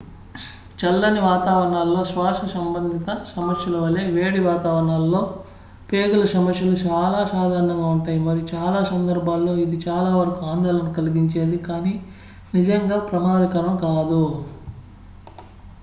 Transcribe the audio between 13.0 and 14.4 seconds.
ప్రమాదకరం కాదు